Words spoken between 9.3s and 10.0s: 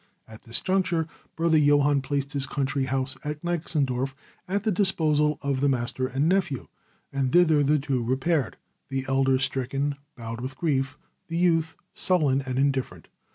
stricken,